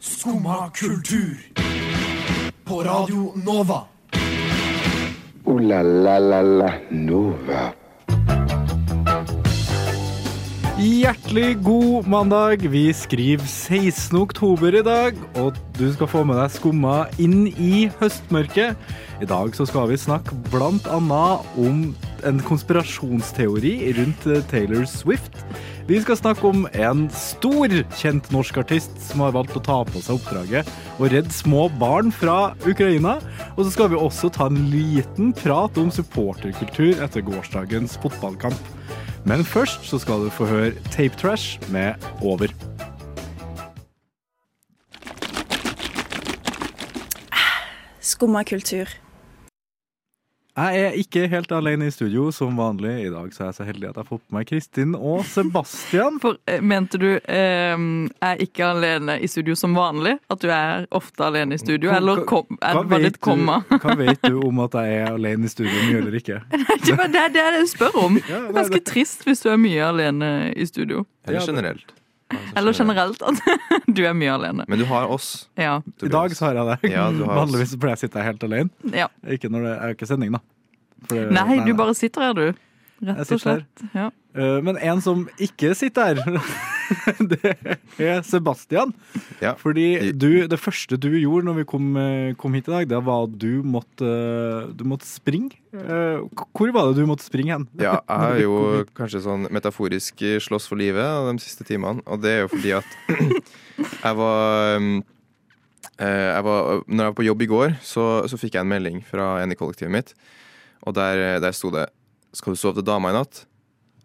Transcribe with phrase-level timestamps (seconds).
[0.00, 1.36] Skumma kultur.
[2.64, 3.84] På Radio Nova.
[5.44, 7.72] O-la-la-la-la Nova.
[10.84, 12.64] Hjertelig god mandag.
[12.68, 14.18] Vi skriver 16.
[14.18, 18.74] oktober i dag, og du skal få med deg skumma inn i høstmørket.
[19.22, 21.84] I dag så skal vi snakke blant annet om
[22.26, 25.44] en konspirasjonsteori rundt Taylor Swift.
[25.84, 30.00] Vi skal snakke om en stor kjent norsk artist som har valgt å ta på
[30.00, 33.18] seg oppdraget å redde små barn fra Ukraina.
[33.52, 38.72] Og så skal vi også ta en liten prat om supporterkultur etter gårsdagens fotballkamp.
[39.28, 42.48] Men først så skal du få høre Tape Trash med Over.
[48.00, 49.03] Skumma kultur.
[50.54, 52.92] Jeg er ikke helt alene i studio som vanlig.
[53.08, 55.24] I dag så er jeg så heldig at jeg har fått på meg Kristin og
[55.26, 56.20] Sebastian.
[56.22, 57.74] For eh, Mente du eh,
[58.28, 60.14] er ikke alene i studio som vanlig?
[60.30, 61.90] At du er ofte alene i studio?
[61.90, 65.50] Hva- Eller kom, er, Hva vet, du, hva vet du om at jeg er alene
[65.50, 66.38] i studio mye eller ikke?
[66.86, 68.22] det er det jeg spør om.
[68.60, 71.02] Ganske trist hvis du er mye alene i studio.
[71.26, 71.90] Eller generelt.
[72.56, 73.40] Eller generelt at
[73.98, 74.64] du er mye alene.
[74.68, 75.48] Men du har oss.
[75.58, 75.80] Ja.
[76.02, 76.90] I dag så har jeg det.
[76.92, 77.40] Ja, du har oss.
[77.44, 78.70] Vanligvis pleier jeg å sitte her helt alene.
[78.94, 79.08] ja.
[79.26, 80.42] Ikke når det er ikke sending, da.
[81.08, 82.44] For det- Nei, du bare sitter her, du.
[83.04, 83.64] Jeg Rett og sitter her.
[83.64, 83.94] slett.
[83.94, 84.10] Ja.
[84.34, 86.40] Eh, Men en som ikke sitter her,
[87.30, 87.52] det
[88.02, 88.90] er Sebastian.
[89.42, 89.52] Ja.
[89.60, 93.00] Fordi du, det første du gjorde når vi kom, eh, kom hit i dag, det
[93.06, 94.10] var at du måtte,
[94.74, 95.54] du måtte springe.
[95.74, 96.18] Eh,
[96.50, 97.68] Hvor var det du måtte springe hen?
[97.78, 98.58] Ja, jeg har jo
[98.98, 102.98] kanskje sånn metaforisk slåss for livet de siste timene, og det er jo fordi at
[104.04, 104.92] jeg var um,
[105.98, 108.74] eh, jeg var, når jeg var på jobb i går, så, så fikk jeg en
[108.74, 110.14] melding fra en i kollektivet mitt.
[110.84, 111.86] Og der, der sto det
[112.34, 113.44] 'Skal du sove til dama i natt?'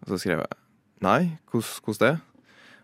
[0.02, 0.58] Og så skrev jeg
[1.00, 2.20] 'Nei, hvordan det?'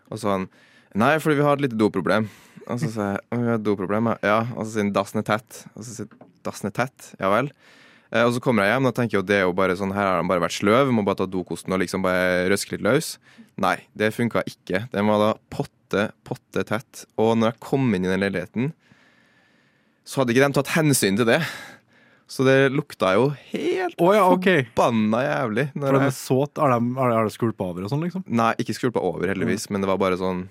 [0.09, 0.49] Og så han
[0.95, 2.29] 'Nei, fordi vi har et lite doproblem'.
[2.67, 4.39] Og så sa jeg vi har et doproblem', ja.
[4.55, 5.67] Og så sier han 'dassen er tett'.
[5.75, 6.07] Og så sier
[6.43, 7.51] 'dassen er tett', ja vel.
[8.11, 10.05] Eh, og så kommer jeg hjem og tenker at det er jo bare sånn, her
[10.07, 13.17] har han bare vært sløv, må bare ta dokosten og liksom bare røske litt løs.
[13.59, 14.85] Nei, det funka ikke.
[14.93, 17.05] Den var da potte, potte tett.
[17.17, 18.71] Og når jeg kom inn i den leiligheten,
[20.07, 21.41] så hadde ikke de tatt hensyn til det.
[22.27, 24.65] Så det lukta jo helt oh, ja, okay.
[24.67, 25.65] forbanna jævlig.
[25.71, 28.25] For det de er såt, er det, har har de skvulpa over og sånn, liksom?
[28.27, 30.47] nei, ikke skvulpa over, heldigvis, men det var bare sånn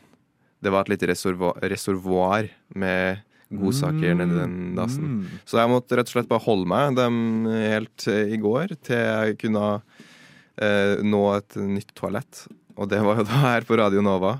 [0.65, 3.23] Det var et lite reservoar, reservoar med
[3.53, 5.19] godsaker nedi den dassen.
[5.21, 5.41] Mm.
[5.47, 9.03] Så jeg måtte rett og slett bare holde meg dem helt eh, i går til
[9.05, 12.47] jeg kunne eh, nå et nytt toalett.
[12.77, 14.39] Og det var jo da her på Radio Nova.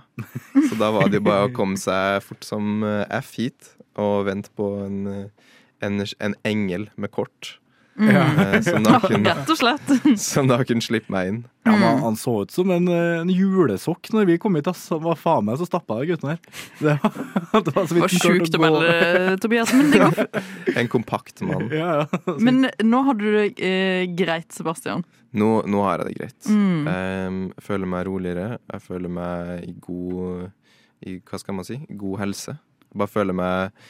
[0.69, 4.27] Så da var det jo bare å komme seg fort som eh, F hit og
[4.29, 5.53] vente på en, eh,
[5.85, 7.57] en, en engel med kort.
[7.99, 9.93] Ja, som, da kunne, Rett og slett.
[10.21, 11.39] som da kunne slippe meg inn.
[11.65, 14.69] Ja, men Han så ut som en, eh, en julesokk når vi kom hit.
[14.69, 14.85] ass.
[14.93, 16.43] Han var faen meg så stappa de guttene her.
[16.83, 18.93] Det var, det var så Det var sjukt å melde,
[19.41, 19.73] Tobias.
[19.73, 20.43] Men, det går,
[20.83, 21.71] En kompakt mann.
[21.73, 22.37] Ja, ja.
[22.37, 25.07] men nå har du det eh, greit, Sebastian.
[25.37, 26.51] Nå, nå har jeg det greit.
[26.53, 26.91] Mm.
[26.91, 28.49] Jeg føler meg roligere.
[28.73, 30.51] Jeg føler meg i god
[31.05, 31.81] i, Hva skal man si?
[31.89, 32.59] God helse.
[32.87, 33.87] Jeg bare føler meg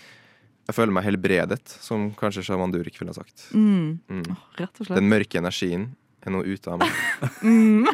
[0.66, 3.48] Jeg føler meg helbredet, som kanskje Shaman Durek ville ha sagt.
[3.54, 4.00] Mm.
[4.10, 4.26] Mm.
[4.58, 4.98] Rett og slett.
[4.98, 5.92] Den mørke energien
[6.26, 6.92] er nå ute av meg.
[7.46, 7.86] Mm.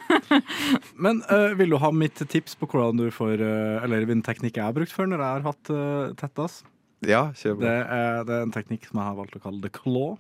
[1.05, 4.57] Men uh, vil du ha mitt tips på hvordan du får uh, Eller hvilken teknikk
[4.57, 6.63] jeg har brukt før når jeg har hatt uh, tettas?
[7.05, 7.65] Ja, kjør på.
[7.67, 10.15] Det er, det er en teknikk som jeg har valgt å kalle the claw.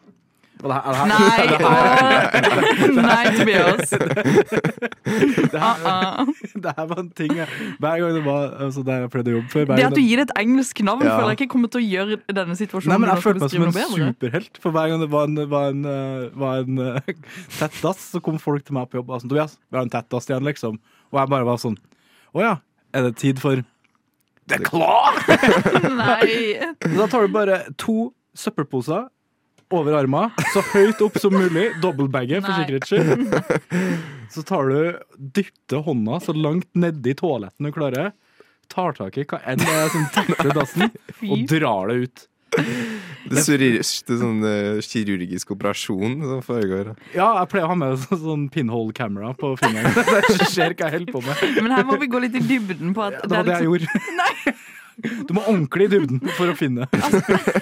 [0.62, 1.46] Og det her, det her, Nei,
[2.86, 3.02] det.
[3.02, 3.88] Nei, Tobias.
[5.52, 6.28] det her, Uh-uh.
[6.64, 7.48] det her var en ting jeg,
[7.82, 10.20] Hver gang det var altså, Der jeg prøvde å jobbe før Det at du gir
[10.22, 11.16] det et engelsk navn, Ja.
[11.18, 13.64] føler jeg ikke kommer til å gjøre denne situasjonen Nei, men Jeg følte meg som
[13.66, 14.10] en bedre.
[14.12, 14.60] superhelt.
[14.62, 17.10] For hver gang det var en, var en, eh, var en eh,
[17.58, 19.88] tett dass, så kom folk til meg på jobb og sa sånn Tobias, vi har
[19.88, 20.78] en tett dass igjen, liksom.
[21.10, 21.78] Og jeg bare var sånn
[22.36, 22.52] Å ja,
[22.94, 23.64] er det tid for
[24.50, 25.18] The Claw?
[25.98, 26.54] Nei.
[26.94, 29.08] Da tar du bare to søppelposer
[29.75, 31.71] over armen, så høyt opp som mulig.
[31.83, 34.03] Dobbeltbagge, for sikkerhets skyld.
[34.33, 38.12] Så tar du, dytter hånda så langt nedi toaletten du klarer.
[38.72, 40.92] Tar tak i hva enn det er som tetter dassen,
[41.28, 42.28] og drar det ut.
[42.53, 46.91] Det er, sånn uh, kirurgisk operasjon som foregår.
[47.15, 49.95] Ja, jeg pleier å ha med så- sånn pinhole-kamera på fingeren.
[50.28, 51.45] Det skjer hva jeg holder på med.
[51.63, 53.89] Men her må vi gå litt i dybden på at Det var det jeg liksom,
[53.89, 54.57] gjorde.
[55.28, 56.89] Du må ordentlig i dybden for å finne.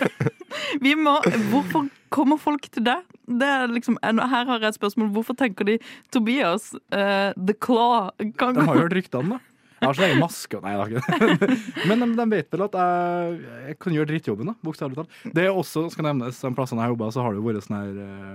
[0.85, 1.19] vi må,
[1.51, 2.87] Hvorfor kommer folk til?
[2.87, 5.13] Det er liksom, her har jeg et spørsmål.
[5.15, 5.79] Hvorfor tenker de
[6.13, 8.11] Tobias, uh, The Claw
[8.41, 9.47] kan De har jo hørt ryktene, da.
[9.81, 11.59] Jeg har så egen maske Nei, jeg har ikke det.
[11.89, 13.37] Men de, de vet vel at jeg,
[13.71, 14.57] jeg kan gjøre drittjobben, da.
[14.67, 15.21] Bokstavelig talt.
[15.37, 17.79] Det er også, skal nevnes, de plassene jeg jobba, så har det jo vært sånn
[17.79, 18.35] her eh,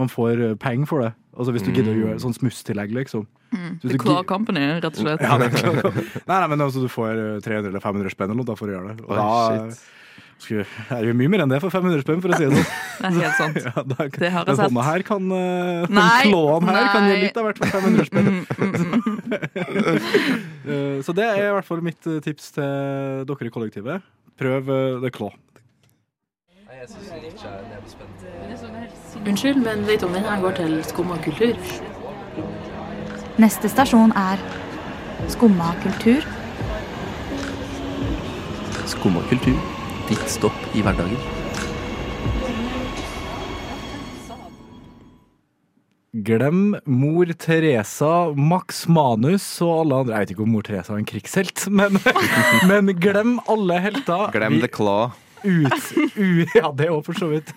[0.00, 1.12] man får eh, penger for det.
[1.34, 3.24] Altså Hvis du gidder å gjøre sånn smusstillegg, liksom.
[3.54, 3.72] Mm.
[3.82, 5.20] The Claw Company, rett og slett.
[5.22, 5.98] ja, det er.
[6.26, 8.70] Nei, nei, men altså, du får eh, 300 eller 500 spenn eller noe da for
[8.70, 9.04] å gjøre det.
[9.06, 9.26] Og da
[9.74, 9.82] shit.
[10.44, 10.64] skulle,
[10.94, 12.70] er det mye mer enn det for 500 spenn, for å si det sånn.
[13.04, 13.58] Det er helt sant.
[13.66, 14.66] Ja, da, Det har jeg den sett.
[14.70, 18.10] hånda her kan eh, Den Nei, klåen her kan gi litt av hvert for 500
[18.10, 18.30] spenn.
[18.30, 19.22] Mm, mm, mm.
[20.64, 24.06] Eh, Så det er i hvert fall mitt eh, tips til dere i kollektivet.
[24.40, 25.34] Prøv eh, The Claw.
[29.22, 31.54] Unnskyld, men vet du om den her går til Skumma kultur?
[33.38, 34.42] Neste stasjon er
[35.32, 36.26] Skumma kultur.
[38.90, 39.56] Skumma kultur.
[40.10, 41.16] Ditt stopp i hverdagen.
[46.14, 50.14] Glem mor Teresa, Max Manus og alle andre.
[50.14, 51.98] Jeg vet ikke om mor Teresa er en krigshelt, men,
[52.70, 54.30] men glem alle helter.
[54.36, 55.10] Glem Vi the claw.
[55.44, 57.50] Ut, u, ja, det òg, for så vidt.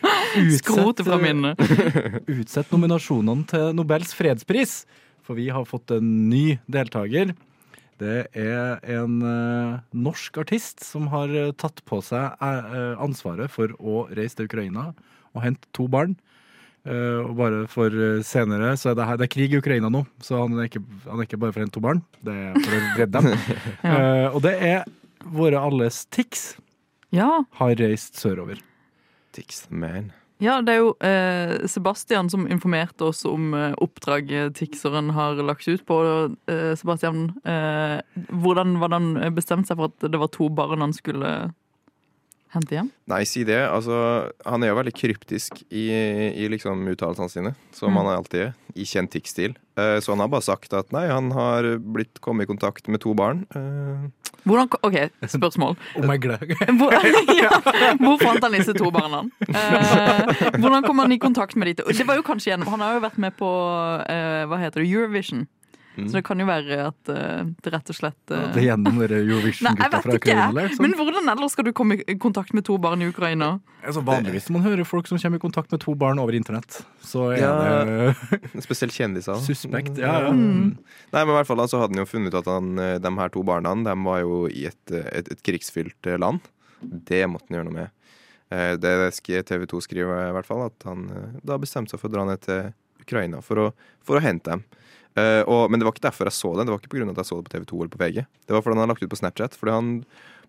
[0.60, 1.60] Skrotet fra eh, minnet.
[2.40, 4.82] Utsett nominasjonene til Nobels fredspris,
[5.24, 7.32] for vi har fått en ny deltaker.
[8.00, 13.72] Det er en uh, norsk artist som har uh, tatt på seg uh, ansvaret for
[13.76, 14.90] å reise til Ukraina
[15.34, 16.16] og hente to barn.
[16.80, 17.92] Og bare for
[18.24, 20.80] senere så er det, her, det er krig i Ukraina nå, så han er ikke,
[21.04, 22.00] han er ikke bare for å hente to barn.
[22.24, 23.28] Det er for å redde dem.
[23.90, 24.88] Eh, og det er
[25.36, 26.54] våre alles Tix
[27.14, 28.60] Ja, har reist sørover.
[29.34, 30.10] Tix the man.
[30.40, 35.66] ja, det er jo eh, Sebastian som informerte oss om eh, oppdraget Tixeren har lagt
[35.68, 35.98] ut på.
[36.50, 38.00] Eh, Sebastian, eh,
[38.32, 41.32] hvordan var det han bestemte seg for at det var to barn han skulle
[42.50, 42.88] hente hjem?
[43.12, 43.60] Nei, si det.
[43.70, 43.94] Altså,
[44.46, 45.84] han er jo veldig kryptisk i,
[46.34, 48.00] i liksom uttalelsene sine, som Mm.
[48.00, 49.54] han alltid er, i kjent Tix-stil.
[49.78, 53.02] Eh, så han har bare sagt at nei, han har blitt kommet i kontakt med
[53.04, 53.44] to barn.
[53.54, 54.08] Eh,
[54.44, 54.96] Hvordan, OK,
[55.26, 55.76] spørsmål.
[56.80, 56.94] Hvor,
[57.44, 57.50] ja,
[58.00, 59.22] hvor fant han disse to barna?
[59.48, 61.88] Eh, hvordan kom han i kontakt med de to?
[61.92, 63.50] Det var jo kanskje gjennom, Han har jo vært med på
[64.08, 65.46] eh, hva heter det, Eurovision.
[65.96, 69.00] Så det kan jo være at uh, det rett og slett eh, Det er gjennom
[69.02, 70.14] Eurovision-gutta fra.
[70.16, 70.46] Ukraina.
[70.54, 70.84] liksom.
[70.86, 73.48] Men hvordan ellers skal du komme i kontakt med to barn i Ukraina?
[73.82, 77.32] Altså, vanligvis man hører folk som kommer i kontakt med to barn over internett, så
[77.34, 77.84] er Ja.
[77.84, 79.42] det spesielt kjendiser.
[79.44, 79.98] suspekt.
[79.98, 80.32] Ja, ja.
[80.32, 80.78] Mm.
[81.12, 83.14] Nei, men i hvert fall så hadde han jo funnet ut at han, eh, de
[83.18, 86.40] her to barna de var jo i et, et, et krigsfylt land.
[86.80, 87.90] Det måtte han gjøre noe med.
[88.50, 91.08] Eh, Det TV 2 skriver i hvert fall, at han
[91.42, 92.70] da bestemte seg for å dra ned til
[93.02, 93.72] Ukraina for å,
[94.06, 94.62] for å hente dem.
[95.18, 96.66] Eh, og, men det var ikke derfor jeg så det.
[96.66, 98.02] Det var ikke på grunn av at jeg så det på TV 2 eller på
[98.02, 98.20] VG.
[98.46, 99.56] Det var fordi han hadde lagt ut på Snapchat.
[99.58, 99.90] Fordi han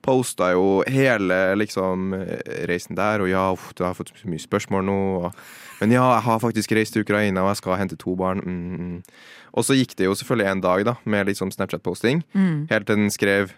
[0.01, 4.41] posta jo hele liksom eh, reisen der, og ja, uff, du har fått så mye
[4.41, 4.97] spørsmål nå.
[5.21, 5.43] Og,
[5.81, 8.41] men ja, jeg har faktisk reist til Ukraina, og jeg skal hente to barn.
[8.45, 9.49] Mm, mm.
[9.57, 12.67] Og så gikk det jo selvfølgelig en dag da med liksom Snapchat-posting, Mm.
[12.69, 13.53] helt til den skrev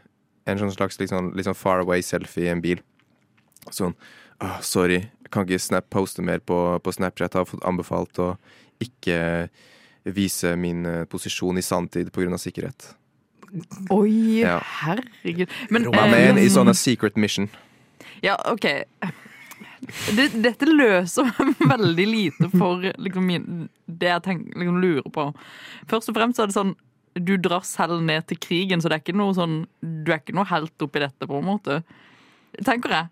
[0.48, 2.82] en sånn slags liksom, liksom far away-selfie i en bil.
[3.72, 3.94] Sånn
[4.44, 7.32] oh, Sorry, jeg kan ikke snap poste mer på, på Snapchat.
[7.32, 8.34] Jeg har fått anbefalt å
[8.84, 9.48] ikke
[10.04, 12.38] vise min eh, posisjon i sanntid pga.
[12.38, 12.94] sikkerhet.
[13.94, 14.60] Oi, Ja.
[14.84, 15.50] herregud.
[15.70, 17.50] Men, man eh, i on secret mission.
[18.22, 18.66] Ja, OK.
[20.16, 21.28] Det, dette løser
[21.74, 25.28] veldig lite for liksom, min, det jeg tenker, liksom, lurer på.
[25.92, 26.76] Først og fremst er det sånn
[27.14, 30.34] du drar selv ned til krigen, så det er ikke noe sånn Du er ikke
[30.34, 31.84] noe helt oppi dette, på en måte.
[32.66, 33.12] Tenker jeg.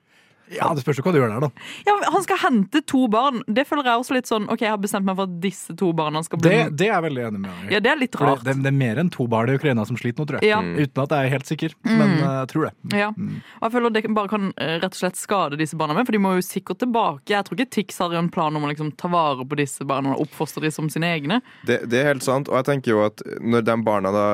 [0.55, 1.49] Ja, det spørs jo hva du gjør der, da.
[1.87, 3.41] Ja, Han skal hente to barn.
[3.47, 5.91] Det føler jeg også litt sånn OK, jeg har bestemt meg for at disse to
[5.97, 7.71] barna skal bli Det, det er jeg veldig enig med deg.
[7.75, 8.43] Ja, det er litt rart.
[8.43, 10.49] det, det, det er mer enn to barn i Ukraina som sliter nå, tror jeg.
[10.51, 10.59] Ja.
[10.61, 12.23] Uten at jeg er helt sikker, men Mm.
[12.27, 12.73] eh, jeg tror det.
[12.99, 13.07] Ja.
[13.11, 16.11] Og jeg føler det bare kan eh, rett og slett skade disse barna med, for
[16.17, 17.29] de må jo sikkert tilbake.
[17.31, 20.15] Jeg tror ikke Tix har en plan om å liksom ta vare på disse barna
[20.15, 21.39] og oppfostre dem som sine egne.
[21.67, 24.25] Det, det er helt sant, og jeg tenker jo at når de barna da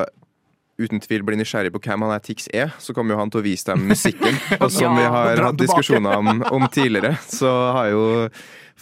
[0.78, 3.42] uten tvil blir nysgjerrig på hvem han er Tix er, så kommer jo han til
[3.42, 4.38] å vise dem musikken.
[4.62, 8.06] Og som Ja, vi har hatt diskusjoner om, om tidligere, så har jo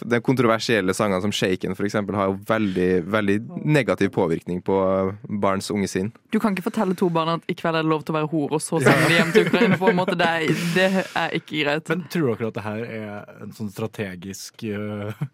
[0.04, 4.76] de kontroversielle sangene som Shaken eksempel, har jo veldig, veldig negativ påvirkning på
[5.24, 6.12] barns unge sinn.
[6.32, 8.32] Du kan ikke fortelle to barn at i kveld er det lov til å være
[8.34, 9.80] hore, og så sende de hjem til Ukraina.
[9.80, 10.18] på en måte.
[10.20, 11.90] Det er, det er ikke greit.
[11.94, 15.26] Men tror dere at det her er en sånn strategisk eh,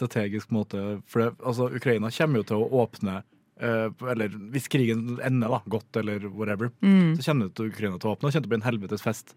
[0.00, 3.20] Strategisk måte For det, altså, Ukraina kommer jo til å åpne
[3.60, 7.16] Eller hvis krigen ender da, godt, eller whatever, Mm.
[7.18, 8.24] så kommer det til Ukraina til å åpne.
[8.28, 9.34] og Det kommer til å bli en helvetes fest.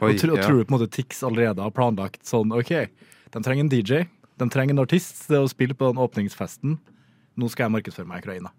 [0.00, 0.46] Oi, og, tro, og ja.
[0.46, 2.70] tror du på en måte Tix allerede har planlagt sånn OK,
[3.34, 4.04] de trenger en DJ,
[4.38, 6.78] de trenger en artist til å spille på den åpningsfesten.
[7.36, 8.50] Nå skal jeg markedsføre meg i Ukraina.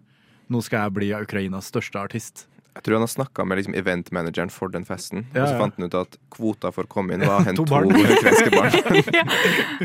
[0.50, 2.46] Nå skal jeg bli Ukrainas største artist.
[2.76, 5.78] Jeg tror han har snakka med liksom, eventmanageren for den festen, Ja, og så fant
[5.78, 7.88] han ut at kvota for å komme inn var hen To to barn.
[8.18, 8.76] ukrainske barn.
[9.16, 9.24] ja.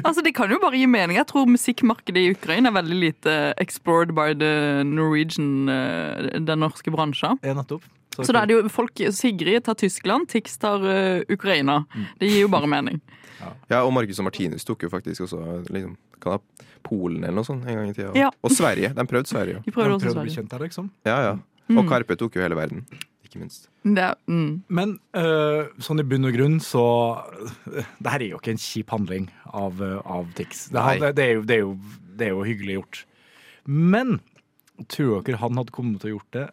[0.03, 1.15] Altså, Det kan jo bare gi mening.
[1.17, 6.91] Jeg tror musikkmarkedet i Ukraina er veldig lite explored by the Norwegian, eh, den norske
[6.93, 7.39] bransjen.
[7.47, 7.87] Ja, nettopp.
[8.19, 11.85] Så da er det jo folk Sigrid tar Tyskland, Tix tar uh, Ukraina.
[12.19, 12.99] Det gir jo bare mening.
[13.71, 15.39] Ja, og Marcus og Martinus tok jo faktisk også
[15.71, 18.11] liksom, kan ha Polen eller noe sånt en gang i tida.
[18.17, 18.27] Ja.
[18.43, 18.91] Og Sverige.
[18.97, 19.61] De prøvde Sverige.
[19.63, 20.35] De prøvde De prøvde Sverige.
[20.35, 20.91] kjent der, liksom.
[21.07, 21.33] Ja, ja.
[21.71, 21.79] Mm.
[21.79, 22.83] Og Karpe tok jo hele verden.
[23.25, 23.69] Ikke minst.
[23.87, 24.63] Det, mm.
[24.67, 26.83] Men uh, sånn i bunn og grunn så
[27.71, 30.65] Det her er jo ikke en kjip handling av, øh, av Tix.
[30.73, 31.59] Det, det, det, er jo, det,
[32.19, 33.03] det jo hyggelig gjort.
[33.71, 34.19] Men
[34.91, 36.49] tror dere han hadde kommet til å gjort det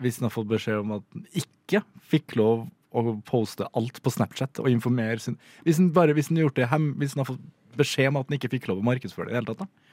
[0.00, 4.12] hvis han hadde fått beskjed om at han ikke fikk lov å poste alt på
[4.12, 7.36] Snapchat og informere sin Hvis han bare hvis han gjort det hem, hvis han hadde
[7.36, 9.62] fått beskjed om at han ikke fikk lov å markedsføre det i det hele tatt,
[9.62, 9.90] da?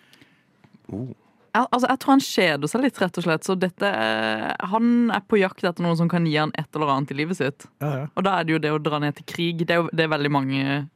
[0.96, 1.12] Oh.
[1.56, 3.44] Al- Altså, jeg tror han kjeder seg litt, rett og slett.
[3.48, 6.88] Så dette, er- han er på jakt etter noen som kan gi han et eller
[6.96, 7.68] annet i livet sitt.
[7.82, 8.08] Ja, ja.
[8.16, 9.66] Og da er det jo det å dra ned til krig.
[9.66, 10.90] Det er jo det er veldig mange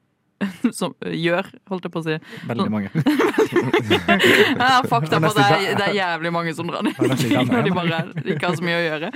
[0.79, 2.17] som gjør, holdt jeg på å si.
[2.49, 2.91] Veldig mange.
[4.11, 6.97] Jeg har fakta på at det det er jævlig mange som drar ned
[7.51, 7.99] når de bare
[8.33, 9.11] ikke har så mye å gjøre.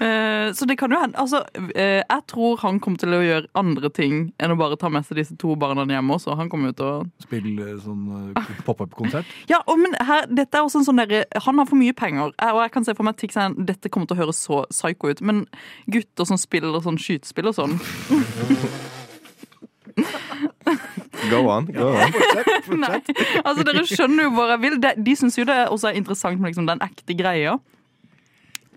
[0.00, 1.42] Eh, Så det kan jo hende Altså,
[1.74, 5.06] eh, jeg tror han kommer til å gjøre andre ting enn å bare ta med
[5.06, 6.36] seg disse to barna hjemme også.
[6.38, 9.28] Han kommer jo til å Spille sånn øh, pop-up-konsert.
[9.50, 12.32] Ja, og, men her, dette er også en sånn derre Han har for mye penger,
[12.40, 15.10] eh, og jeg kan se for meg at dette kommer til å høres så psycho
[15.12, 15.44] ut, men
[15.90, 17.76] gutter som spiller sånn skytespill og sånn
[21.30, 21.66] Go on.
[21.74, 22.12] Go on.
[22.84, 23.00] Nei,
[23.42, 24.78] altså Dere skjønner jo hvor jeg vil.
[24.82, 27.56] De, de syns jo det også er interessant med liksom, den ekte greia.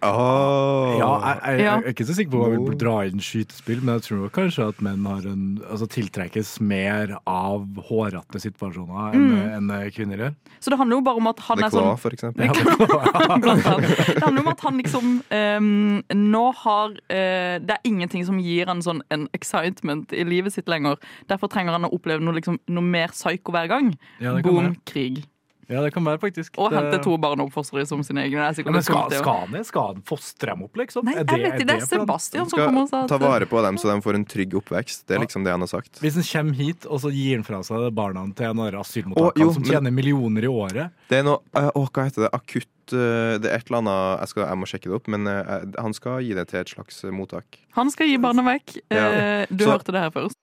[0.03, 0.97] Oh.
[0.99, 3.81] Ja, jeg, jeg, jeg er ikke så sikker på om jeg vil dra inn skytespill,
[3.83, 9.29] men jeg tror kanskje at menn har en, altså tiltrekkes mer av hårete situasjoner enn
[9.43, 10.35] enn kvinner gjør.
[10.63, 12.51] Så det handler jo bare om at han det er sånn for eksempel.
[14.13, 18.69] Det handler om at han liksom um, Nå har uh, Det er ingenting som gir
[18.69, 20.99] han sånn en excitement i livet sitt lenger.
[21.31, 23.93] Derfor trenger han å oppleve noe, liksom, noe mer psycho hver gang.
[24.23, 24.75] Ja, Boom, være.
[24.89, 25.23] krig.
[25.69, 26.57] Ja, det kan være faktisk.
[26.59, 28.43] Og hente to barn og oppfostre dem som sine egne.
[28.51, 29.63] Det er Ja, men skal, skal han det?
[29.69, 31.05] Skal han fostre dem opp, liksom?
[31.07, 31.67] Nei, Er jeg vet ikke.
[31.69, 31.85] Det er?
[31.93, 35.05] Sebastian som kommer og sa ta vare på dem så de får en trygg oppvekst.
[35.07, 36.01] Det er liksom det han har sagt.
[36.03, 38.83] Hvis han kommer hit og så gir han fra seg barna til en av Å,
[38.93, 42.29] som men- tjener millioner i året Det er noe eh, Å, hva heter det?
[42.33, 45.27] Akutt eh, Det er et eller annet Jeg, skal, jeg må sjekke det opp, men
[45.27, 47.59] eh, han skal gi det til et slags mottak.
[47.77, 48.77] Han skal gi barna vekk.
[48.91, 49.45] Ja.
[49.49, 50.37] Du Så- hørte det her først.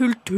[0.00, 0.32] Kultur!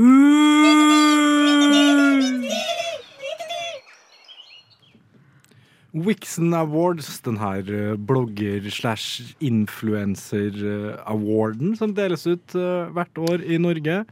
[5.95, 13.55] Wixon Awards, den her eh, blogger slash influencer-awarden som deles ut eh, hvert år i
[13.63, 14.03] Norge,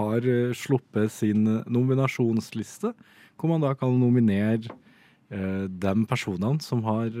[0.00, 2.90] har eh, sluppet sin eh, nominasjonsliste,
[3.38, 4.66] hvor man da kan nominere
[5.30, 7.12] eh, de personene som har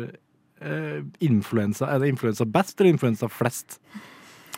[1.22, 3.78] influensa Er det influensa best eller influensa flest?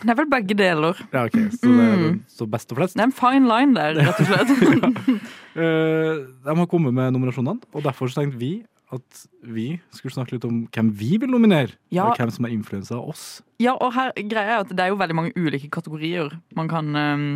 [0.01, 0.97] Det er vel begge deler.
[1.13, 2.21] Ja, ok, Så det Mm.
[2.29, 2.95] så best og flest.
[2.97, 5.21] Det er en fine line der, rett og slett.
[5.51, 8.63] Eh, de har kommet med nominasjonene, og derfor så tenkte vi
[8.95, 11.75] at vi skulle snakke litt om hvem vi vil nominere.
[11.91, 12.05] Ja.
[12.09, 13.43] og hvem som er influensa av oss.
[13.59, 16.95] Ja, og her, greia er at det er jo veldig mange ulike kategorier man kan
[16.95, 17.27] ehm,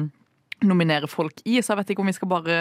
[0.68, 2.58] nominere folk i, så jeg vet ikke om vi skal bare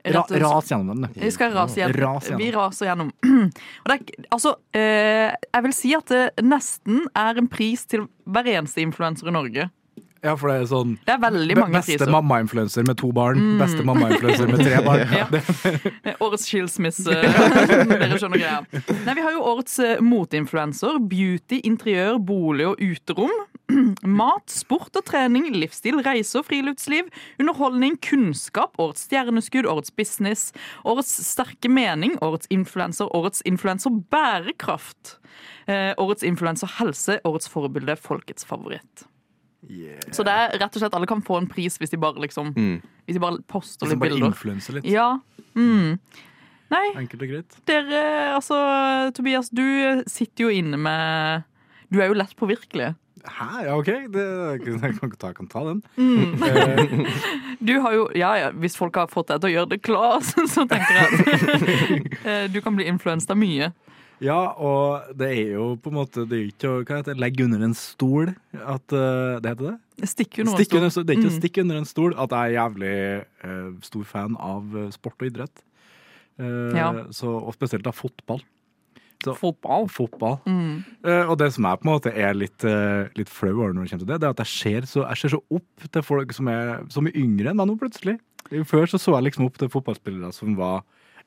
[0.00, 1.10] Ra rett ras gjennom den.
[1.12, 1.98] Vi skal rase gjennom.
[2.00, 2.40] Ras gjennom.
[2.40, 3.10] Vi raser gjennom.
[3.82, 8.06] Og det er, altså, eh, jeg vil si at det nesten er en pris til
[8.24, 9.68] hver eneste influenser i Norge.
[10.20, 13.40] Ja, for det er sånn Det er mange Beste mammainfluenser med to barn.
[13.60, 15.04] Beste mammainfluenser med tre barn.
[15.16, 15.28] Ja.
[16.04, 17.08] Eh, Årets skilsmisse.
[17.90, 18.58] Dere skjønner greia.
[19.06, 21.00] Nei, vi har jo årets eh, moteinfluenser.
[21.08, 23.32] Beauty, interiør, bolig og uterom.
[24.20, 27.08] Mat, sport og trening, livsstil, reise og friluftsliv,
[27.40, 30.48] underholdning, kunnskap, årets stjerneskudd, årets business,
[30.84, 35.16] årets sterke mening, årets influenser, årets influenser bærekraft,
[35.66, 39.06] eh, årets influenser helse, årets forbilde, folkets favoritt.
[40.10, 42.54] Så det er rett og slett alle kan få en pris hvis de bare liksom
[42.56, 42.80] Mm.
[43.06, 44.32] Hvis de bare poster litt bare bilder.
[44.32, 44.84] influenser litt.
[44.88, 45.18] Ja.
[45.54, 45.98] Mm.
[46.70, 47.56] Nei, Enkelt og greit.
[47.66, 51.44] dere Altså, Tobias, du sitter jo inne med
[51.92, 52.94] Du er jo lett påvirkelig.
[53.24, 53.90] Hæ, ja, OK.
[54.14, 54.24] Det,
[54.64, 55.82] jeg kan ta, kan ta den.
[55.96, 56.42] Mm.
[56.42, 57.12] Eh,
[57.68, 60.20] Du har jo Ja, ja, hvis folk har fått deg til å gjøre det klar,
[60.54, 61.70] så tenker jeg at
[62.26, 63.68] eh, du kan bli influenset av mye.
[64.20, 67.14] ja, og det er jo på en måte Det er jo ikke å hva heter
[67.14, 69.76] det, legge under en stol at eh, Det heter det?
[70.10, 71.04] Stikke under en Stikke under, stol.
[71.08, 71.40] det er ikke å Mm.
[71.42, 72.94] stikke under en stol at jeg er jævlig
[73.44, 75.60] uh, stor fan av sport og idrett.
[76.40, 76.86] Uh, Ja.
[77.12, 78.40] så, og spesielt av fotball.
[79.20, 79.84] Så, Fotball.
[79.92, 80.38] fotball.
[80.48, 80.78] Mm.
[81.04, 83.84] Uh, og det som jeg på en måte er litt, uh, litt flau over når
[83.84, 86.06] det kommer til det, det er at jeg ser så, jeg ser så opp til
[86.06, 88.16] folk som er, så mye yngre enn meg nå, plutselig.
[88.66, 90.80] Før så så jeg liksom opp til fotballspillere som var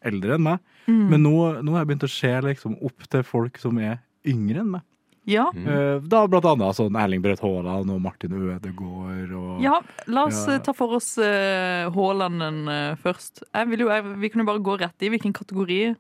[0.04, 0.64] eldre enn meg.
[0.90, 1.04] Mm.
[1.14, 4.64] Men nå, nå har jeg begynt å se liksom opp til folk som er yngre
[4.66, 4.88] enn meg.
[5.24, 5.46] Ja.
[5.56, 6.04] Mm.
[6.12, 9.78] da blant annet sånn Erling Braut Haaland og Martin Ødegaard og ja,
[10.12, 10.58] la oss Ja.
[10.58, 13.46] eh, ta for oss uh, Haalanden eh, først.
[13.48, 15.96] Jeg vil jo, jeg, vi kunne bare gå rett i hvilken kategori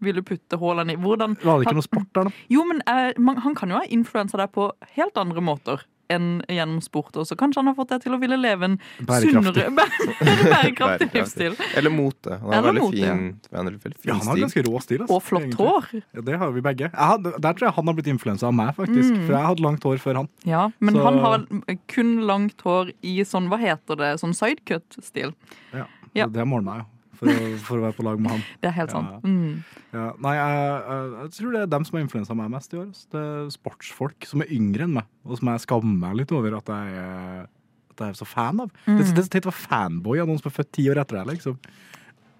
[0.00, 0.96] vil du putte Haaland i?
[0.96, 2.30] Hvordan Var det ikke noe sport der, da?
[2.48, 6.40] Jo, men eh, man, han kan jo ha influensa deg på helt andre måter enn
[6.50, 7.36] gjennom sport også.
[7.38, 8.72] Kanskje han har fått deg til å ville leve en
[9.06, 9.30] Bærekraftig.
[9.30, 11.08] sunnere, bærekraftig Bærekraftig.
[11.14, 11.54] livsstil.
[11.78, 12.38] Eller mote.
[12.42, 13.20] Han har veldig mote, fin,
[13.54, 15.04] han veldig fin Ja, han har ganske rå stil.
[15.04, 15.68] Altså, Og flott egentlig.
[15.68, 16.02] hår.
[16.18, 16.88] Ja, det har vi begge.
[16.90, 19.14] Jeg hadde, der tror jeg han har blitt influensa av meg, faktisk.
[19.14, 19.22] Mm.
[19.28, 20.28] For jeg hadde langt hår før han.
[20.50, 21.46] Ja, men Så- han har
[21.94, 25.34] kun langt hår i sånn, hva heter det, sånn sidecut-stil.
[25.72, 26.26] Ja, Ja.
[26.26, 26.86] Det måler meg jo,
[27.20, 28.42] for å, for å være på lag med han.
[28.64, 28.98] Det er helt Ja.
[28.98, 29.28] sant.
[29.28, 29.62] Mm.
[29.92, 32.90] Ja, nei, jeg, jeg, tror det er dem som har influensa meg mest i år.
[32.90, 33.06] ass.
[33.12, 36.56] Det er sportsfolk som er yngre enn meg, og som jeg skammer meg litt over
[36.58, 37.48] at jeg
[37.90, 38.70] at jeg er så fan av.
[38.86, 38.96] Mm.
[38.96, 41.02] Det, det er så teit å være fanboy av noen som er født ti år
[41.02, 41.58] etter deg, liksom.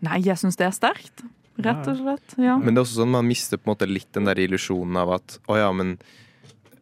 [0.06, 1.24] Nei, jeg syns det er sterkt.
[1.60, 2.34] Rett og slett.
[2.40, 2.56] Ja.
[2.56, 5.12] Men det er også sånn man mister på en måte litt den der illusjonen av
[5.18, 5.98] at å ja, men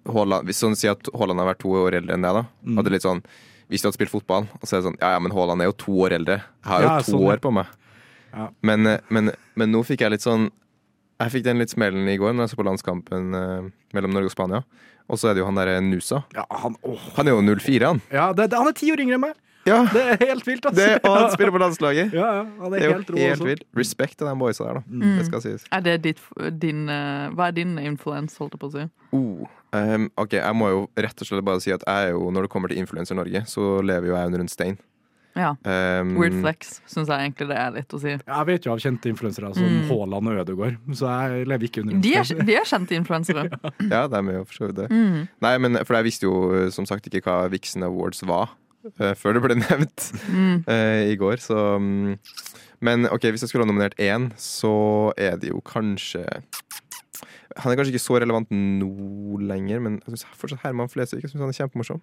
[0.09, 2.45] Haaland, Hvis sånn sier at Haaland har vært to år eldre enn deg, da.
[2.63, 2.79] Mm.
[2.79, 3.19] Det er litt sånn
[3.69, 5.69] Hvis du hadde spilt fotball, og så er det sånn Ja ja, men Haaland er
[5.69, 6.39] jo to år eldre.
[6.39, 7.75] Jeg har jo Ja, to sånn, år på meg.
[8.33, 8.49] Ja.
[8.63, 10.51] Men, eh, men, men nå fikk jeg litt sånn
[11.19, 14.31] Jeg fikk den litt smellen i går når jeg så på landskampen eh, mellom Norge
[14.31, 14.63] og Spania.
[15.09, 16.21] Og så er det jo han derre Nusa.
[16.37, 16.77] Ja, han.
[17.17, 18.01] Han er jo 04, han.
[18.13, 19.37] ja det, det, han er ti år yngre enn meg!
[19.69, 20.81] Ja, Det er helt vilt, altså.
[20.81, 22.15] det, og han spiller på landslaget.
[22.17, 23.65] Ja, ja, han Det er er helt jo helt vilt.
[23.77, 24.83] Respekt til de boysa der, da.
[24.89, 25.17] Mm.
[25.19, 25.67] Det skal sies.
[25.75, 26.23] Er det ditt,
[26.63, 28.87] din eh, Hva er din influens, holdt jeg på å si?
[29.17, 32.31] Oh, um, ok, jeg må jo rett og slett bare si at jeg er jo,
[32.33, 34.79] når det kommer til Influencer Norge, så lever jo jeg under en stein.
[35.39, 35.53] Ja.
[35.63, 38.17] Um, Weird flex, syns jeg egentlig det er litt å si.
[38.19, 39.85] Jeg vet jo av kjente influensere som Mm.
[39.89, 43.47] Haaland og Ødegaard, så jeg lever ikke under De er, de er kjente influensere.
[43.95, 44.89] Ja, de er jo for så vidt det.
[44.91, 45.29] Mm.
[45.47, 48.51] Nei, men for jeg visste jo eh, som sagt ikke hva Vixen Awards var.
[48.99, 50.65] uh, før det ble nevnt Mm.
[50.67, 52.17] uh, i går, så um,
[52.81, 56.23] Men ok, hvis jeg skulle ha nominert én, så er det jo kanskje
[57.57, 61.31] Han er kanskje ikke så relevant nå lenger, men jeg synes fortsatt Herman Flesvig jeg
[61.33, 62.03] synes han er kjempemorsom.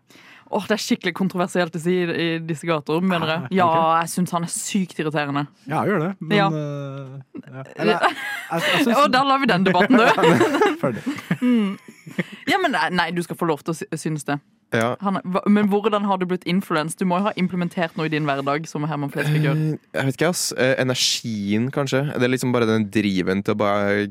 [0.49, 3.51] Åh, Det er skikkelig kontroversielt å si i, disse gater, mener jeg.
[3.59, 3.69] Ja,
[4.01, 5.45] jeg syns han er sykt irriterende.
[5.69, 6.47] Ja, jeg gjør det, men Ja.
[6.49, 7.63] Uh, ja.
[7.75, 8.17] Eller, jeg,
[8.49, 10.09] jeg, jeg synes, Og der lar vi den debatten dø.
[10.81, 11.05] Ferdig.
[11.41, 11.77] Mm.
[12.49, 14.39] Ja, men nei, nei, du skal få lov til å synes det.
[14.73, 14.95] Ja.
[15.05, 16.99] Han, men hvordan har du blitt influenset?
[16.99, 19.61] Du må jo ha implementert noe i din hverdag, som Herman Flesvig gjør.
[19.75, 20.49] Eh, Jeg vet ikke, ass.
[20.57, 22.01] Eh, Energien, kanskje.
[22.15, 24.07] Det er liksom bare den driven til å bare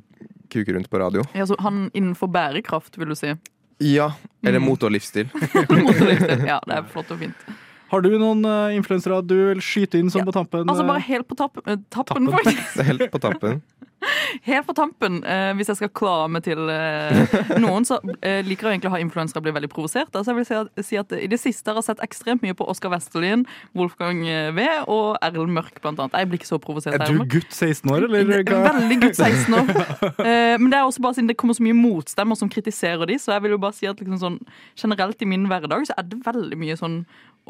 [0.54, 1.26] kuke rundt på radio.
[1.37, 3.34] Ja, så han innenfor bærekraft, vil du si.
[3.82, 4.12] Ja.
[4.46, 4.68] Eller Mm.
[4.70, 5.26] mot og livsstil.
[5.68, 6.44] Motorlivsstil.
[6.46, 7.46] Ja, det er flott og fint.
[7.90, 10.64] Har du noen uh, influensere du vil skyte inn som Ja, på tampen?
[10.70, 12.31] Altså bare helt på tapp, eh, tappen, Tappen.
[12.33, 12.72] faktisk.
[12.79, 13.61] Det er helt på tappen.
[14.49, 18.69] Helt på tampen, eh, hvis jeg skal klare meg til eh, noen, så eh, liker
[18.69, 20.12] jeg egentlig å ha influensere bli veldig provosert.
[20.14, 22.57] Altså jeg vil si at, si at I det siste har jeg sett ekstremt mye
[22.57, 23.45] på Oskar Westerlin,
[23.77, 24.23] Wolfgang
[24.57, 26.17] V og Erlend Mørk, blant annet.
[26.21, 26.99] Jeg blir ikke så provosert.
[26.99, 28.35] Er du gutt 16 år, eller?
[28.40, 28.64] Er?
[28.69, 29.73] Veldig gutt 16 år.
[30.25, 33.17] Eh, men det er også bare siden det kommer så mye motstemmer som kritiserer de,
[33.21, 34.37] så jeg vil jo bare si at liksom sånn,
[34.79, 36.97] generelt i min hverdag så er det veldig mye sånn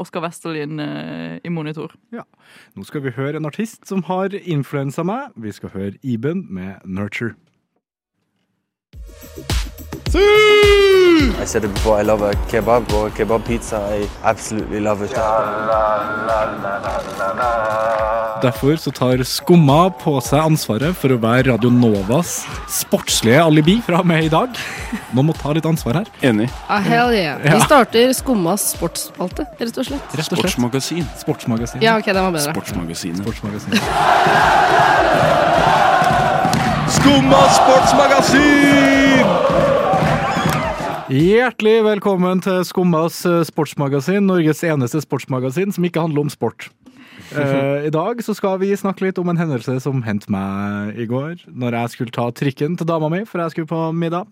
[0.01, 1.93] Oskar Westerlin i monitor.
[2.11, 5.37] Nå skal vi høre en artist som har influensa meg.
[5.39, 7.35] Vi skal høre Iben med 'Nurture'.
[10.15, 13.77] I said it before, I love a kebab or a kebab pizza.
[13.77, 15.11] I absolutely love it.
[18.43, 23.99] Derfor så tar Skumma på seg ansvaret for å være Radio Novas sportslige alibi fra
[24.05, 24.49] og med i dag.
[25.17, 26.07] Nå må ta litt ansvar her.
[26.23, 26.49] Enig.
[26.69, 27.41] Ah, hell yeah.
[27.43, 27.57] Ja.
[27.57, 30.05] Vi starter Skummas sportsspalte, rett og slett.
[30.15, 30.45] Rett og slett.
[30.45, 31.07] Sportsmagasin.
[31.25, 31.83] Sportsmagasin.
[31.83, 32.53] Ja, ok, den var bedre.
[32.55, 33.25] Sportsmagasinet.
[33.25, 33.73] Sportsmagasin.
[36.95, 39.27] Skumma sportsmagasin!
[41.11, 46.69] Hjertelig velkommen til Skummas eh, sportsmagasin, Norges eneste sportsmagasin som ikke handler om sport.
[47.35, 51.09] Eh, I dag så skal vi snakke litt om en hendelse som hendte meg i
[51.11, 54.31] går, når jeg skulle ta trikken til dama mi, for jeg skulle på middag.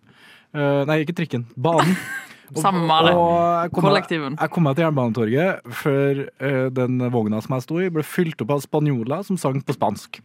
[0.54, 1.98] Eh, nei, ikke trikken, banen.
[2.62, 3.18] Samme det.
[3.74, 4.38] Kollektiven.
[4.38, 6.26] Jeg kom meg til Jernbanetorget før
[6.76, 10.20] den vogna som jeg sto i, ble fylt opp av spanjoler som sang på spansk.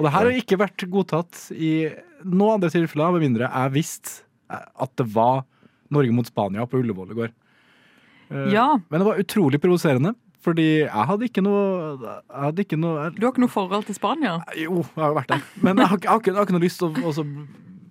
[0.00, 1.72] Og det her har ikke vært godtatt i
[2.24, 5.44] noen andre tilfeller, med mindre jeg visste at det var
[5.92, 7.30] Norge mot Spania på Ullevål i går.
[8.30, 8.66] Eh, Ja.
[8.90, 11.62] Men det var utrolig provoserende, fordi jeg hadde ikke noe
[12.00, 14.38] Jeg hadde ikke noe jeg, Du har ikke noe forhold til Spania?
[14.56, 15.42] Jo, jeg har vært der.
[15.62, 17.12] Men jeg har, ikke- jeg har, ikke, jeg har ikke noe lyst til å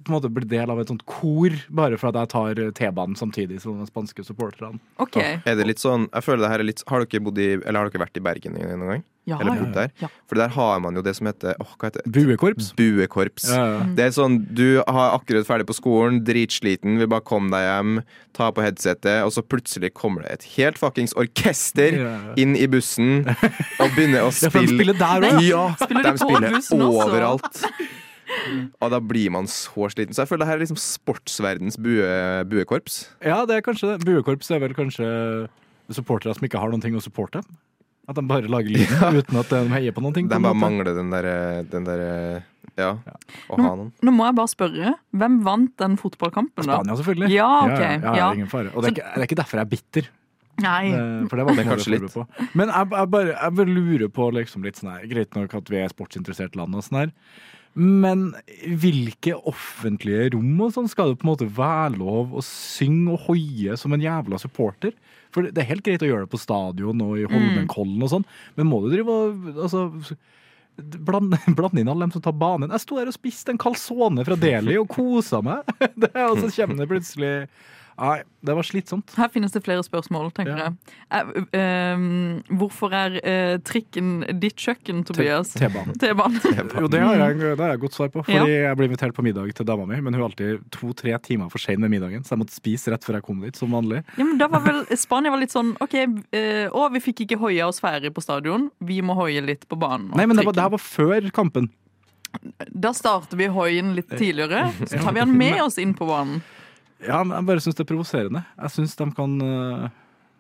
[0.10, 3.16] på en måte bli del av et sånt kor, bare for at jeg tar T-banen
[3.20, 4.82] samtidig som de spanske supporterne.
[5.00, 5.22] Ok.
[5.22, 7.78] Er det litt sånn Jeg føler det her er litt Har dere bodd i Eller
[7.84, 9.04] har dere vært i Bergen noen gang?
[9.30, 9.92] Ja, Eller bodd der?
[10.02, 10.08] ja.
[10.28, 12.12] For der har man jo det som heter åh, hva heter det?
[12.16, 12.72] Buekorps.
[12.80, 13.46] Buekorps.
[13.54, 13.84] Ja, ja.
[13.94, 18.00] Det er sånn, Du har akkurat ferdig på skolen, dritsliten, vil bare komme deg hjem,
[18.34, 22.34] ta på headsetet, og så plutselig kommer det et helt fuckings orkester Ja, ja.
[22.42, 24.76] inn i bussen og begynner å Ja, for de spille.
[24.80, 25.42] spiller der òg?
[25.46, 25.66] ja.
[25.78, 27.46] Ja, de spiller overalt.
[27.54, 27.70] også?
[28.84, 30.14] Og da blir man så sliten.
[30.16, 32.06] Så jeg føler det her er liksom sportsverdens bue,
[32.52, 33.02] buekorps.
[33.26, 34.06] Ja, det er kanskje det.
[34.08, 35.08] Buekorps er vel kanskje
[35.94, 37.42] supportere som ikke har noen ting å supporte.
[38.10, 40.30] At de bare lager lyden uten at de heier på noen ting.
[40.30, 40.62] De bare måte.
[40.64, 41.28] mangler den der,
[41.70, 42.04] den der
[42.80, 42.94] Ja,
[43.50, 43.92] å ha noen.
[44.06, 44.94] Nå må jeg bare spørre.
[45.14, 46.80] Hvem vant den fotballkampen, da?
[46.80, 47.34] Spania, selvfølgelig.
[47.36, 47.76] Ja, ok.
[47.82, 48.30] ja, ja, ja.
[48.38, 48.72] ingen fare.
[48.74, 50.10] Og det er, ikke, det er ikke derfor jeg er bitter.
[50.60, 50.90] Nei.
[50.92, 52.48] Eh, For det var det kanskje forberedt på.
[52.60, 55.70] Men jeg, jeg, bare, jeg bare lurer på liksom litt sånn her Greit nok at
[55.72, 57.14] vi er sportsinteressert land og sånn her.
[57.80, 58.34] Men
[58.82, 63.30] hvilke offentlige rom og sånn skal det på en måte være lov å synge og
[63.30, 64.92] hoie som en jævla supporter?
[65.32, 68.28] For det er helt greit å gjøre det på stadion og i Holmenkollen og sånn,
[68.58, 69.86] men må du drive og altså,
[71.08, 72.74] blande, blande inn alle dem som tar banen?
[72.74, 75.70] Jeg sto der og spiste en calzone fra Deli og kosa meg,
[76.04, 77.34] det, og så kommer det plutselig
[78.00, 79.12] Nei, det var slitsomt.
[79.20, 80.68] Her finnes det flere spørsmål, tenker Ja.
[81.12, 81.28] jeg.
[81.52, 85.52] Eh, ehm, hvorfor er eh, trikken ditt kjøkken, Tobias?
[85.60, 86.40] T-banen.
[86.80, 88.24] Jo, det har jeg, det har jeg godt svar på.
[88.24, 88.40] Ja.
[88.40, 91.52] Fordi jeg ble invitert på middag til dama mi, men hun er alltid to-tre timer
[91.52, 94.06] for sein med middagen, så jeg måtte spise rett før jeg kom dit, som vanlig.
[94.16, 97.40] Ja, men da var vel, Spania var litt sånn OK, eh, å, vi fikk ikke
[97.44, 98.70] hoia oss ferdig på stadion.
[98.80, 100.14] Vi må hoie litt på banen.
[100.16, 101.68] Nei, men det var, det her var før kampen.
[102.70, 106.40] Da starter vi hoien litt tidligere, så tar vi han med oss inn på banen.
[107.06, 108.42] Ja, men jeg bare syns det er provoserende.
[108.60, 109.86] Jeg syns de kan eh,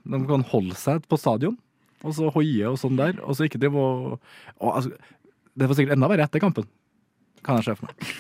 [0.10, 1.56] De kan holde seg på stadion,
[2.04, 4.17] og så hoie og sånn der, og så ikke drive og,
[4.60, 4.91] og altså,
[5.56, 6.67] Det var sikkert enda verre etter kampen,
[7.45, 8.12] kan jeg se for meg.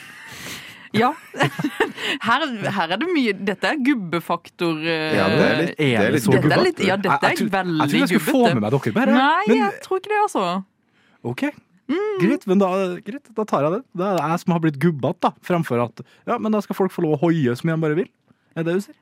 [0.97, 1.11] Ja.
[2.25, 2.41] Her,
[2.73, 4.79] her er det mye Dette er gubbefaktor.
[4.81, 7.43] eh, Ja, det er litt, det er litt så Dette er litt, ja, dette jeg
[7.43, 7.83] er veldig gubbete.
[7.83, 9.13] Jeg tror jeg skulle få med meg dere bare.
[9.19, 10.45] Nei, men, jeg tror ikke det, altså.
[11.29, 11.43] OK.
[12.23, 12.69] Greit, men da,
[13.05, 13.81] greit, da tar jeg det.
[14.01, 15.31] Det er jeg som har blitt gubbete, da.
[15.45, 17.99] Fremfor at ja, men da skal folk få lov å hoie så mye de bare
[18.01, 18.09] vil.
[18.55, 18.97] Er det det du sier?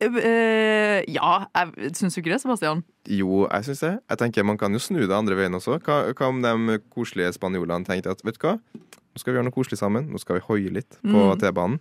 [0.00, 2.82] Eh, ja, jeg syns du ikke det, Sebastian?
[3.08, 3.92] Jo, jeg syns det.
[4.12, 5.78] Jeg tenker Man kan jo snu det andre veien også.
[5.84, 9.46] Hva, hva om de koselige spanjolene tenkte at vet du hva, nå skal vi gjøre
[9.48, 10.10] noe koselig sammen.
[10.12, 11.38] Nå skal vi hoie litt på Mm.
[11.40, 11.80] T-banen.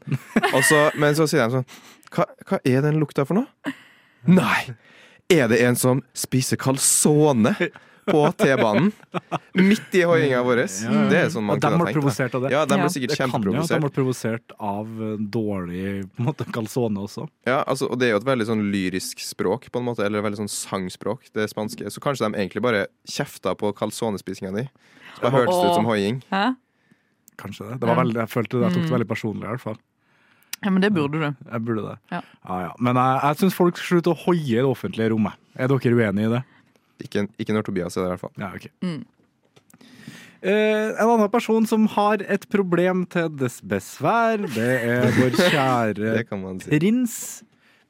[0.98, 1.68] Men så sier de sånn
[2.16, 3.76] hva, hva er den lukta for noe?
[4.40, 4.74] Nei!
[5.30, 7.52] Er det en som spiser calzone
[8.10, 8.92] på T-banen?
[9.60, 10.62] Midt i hoiinga vår?
[11.10, 11.94] Det er sånn man de kunne ble tenkt.
[11.94, 11.96] da.
[12.00, 12.52] provosert av det.
[12.54, 16.24] Ja, de ble sikkert Det kan jo at de ble provosert av eh, dårlig på
[16.24, 17.28] en måte, calzone også.
[17.50, 20.26] Ja, altså, og det er jo et veldig sånn lyrisk språk, på en måte, eller
[20.26, 21.90] veldig sånn sangspråk, det spanske.
[21.94, 24.66] Så kanskje de egentlig bare kjefta på calzonespisinga di.
[25.18, 26.24] Så bare hørtes det ut som hoiing.
[27.40, 27.78] Kanskje det.
[27.80, 28.96] det var veldig, jeg følte det, jeg tok det Mm.
[28.98, 29.78] veldig personlig, i hvert fall.
[30.60, 31.36] Ja, men det burde du.
[31.52, 31.98] Jeg burde det.
[32.12, 32.20] Ja.
[32.44, 32.74] ja.
[32.84, 35.38] Men jeg, jeg syns folk skal slutte å hoie i det offentlige rommet.
[35.56, 36.42] Er dere uenige i det?
[37.04, 38.36] Ikke, ikke når Tobias er der, i hvert fall.
[38.42, 38.72] Ja, okay.
[38.84, 39.06] Mm.
[40.40, 46.14] Uh, en annen person som har et problem til dess besvær, det er vår kjære
[46.64, 46.70] si.
[46.72, 47.16] prins.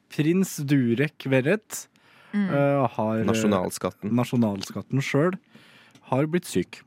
[0.10, 1.84] Prins Durek Verret.
[2.34, 2.48] Mm.
[2.50, 4.14] Uh, har, Nasjonalskatten.
[4.18, 5.38] nasjonalskatten sjøl
[6.10, 6.82] har blitt syk.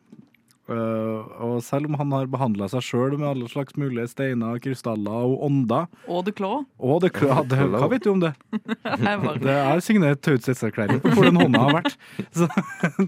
[0.70, 5.24] Eh, og selv om han har behandla seg sjøl med alle slags mulige steiner, krystaller
[5.26, 6.62] og ånder Og The Claw.
[6.78, 7.42] Og det, claw.
[7.50, 8.30] det, hva vet du om det?
[9.42, 11.98] Det er signert taushetserklæring på hvor den hånda har vært.
[12.38, 12.46] Så,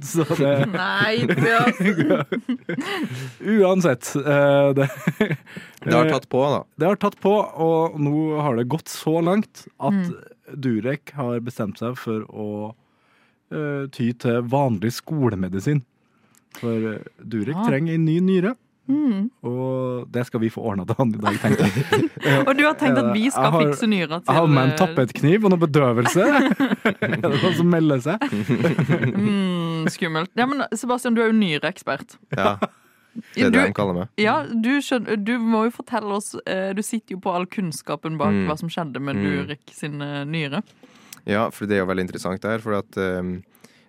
[0.02, 1.78] så det Nei, Tobias.
[3.54, 4.10] Uansett.
[4.18, 4.88] Uh, det,
[5.84, 6.60] Det har tatt på, da.
[6.80, 10.14] det har tatt på, og nå har det gått så langt at Mm.
[10.60, 12.46] Durek har bestemt seg for å
[13.54, 15.80] uh, ty til vanlig skolemedisin.
[16.60, 17.64] For eh, Durek Ja.
[17.68, 18.54] trenger en ny nyre,
[18.86, 19.30] Mm.
[19.42, 22.10] og det skal vi få ordna til han i dag, tenkte jeg.
[22.48, 24.70] Og du har tenkt at vi skal har- fikse nyra til Jeg har med en
[24.72, 26.26] eh, tappetkniv og noe bedøvelse.
[26.84, 28.20] er det noen som melder seg?
[28.20, 30.30] mm, Skummelt.
[30.36, 32.16] Ja, men Sebastian, du er jo nyreekspert.
[32.36, 32.56] Ja.
[33.14, 34.08] Det er Du- det de kaller meg.
[34.18, 38.18] Ja, du, skjønner, du må jo fortelle oss eh, Du sitter jo på all kunnskapen
[38.18, 38.46] bak Mm.
[38.48, 39.22] hva som skjedde med Mm.
[39.46, 40.62] Durek sin eh, nyre.
[41.24, 42.58] Ja, for det er jo veldig interessant der.
[42.58, 43.40] For at eh,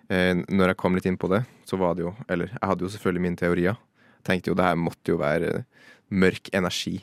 [0.08, 2.86] eh, når jeg kom litt inn på det, så var det jo Eller jeg hadde
[2.86, 3.76] jo selvfølgelig mine teorier.
[4.26, 7.00] Tenkte jo det her måtte jo være eh, mørk energi.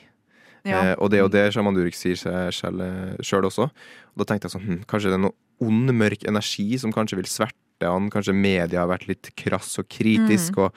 [0.64, 0.80] Ja.
[0.80, 3.68] Eh, og det er jo det Shaman Durek sier seg sjøl også.
[3.68, 7.20] Og da tenkte jeg sånn hm, Kanskje det er noe ond, mørk energi som kanskje
[7.20, 8.10] vil sverte han.
[8.12, 10.72] Kanskje media har vært litt krass og kritisk, og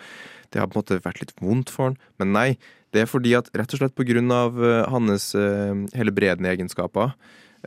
[0.51, 1.97] det har på en måte vært litt vondt for han.
[2.21, 2.47] Men nei,
[2.95, 7.13] det er fordi at rett og slett av eh, hans uh, helbredende egenskaper,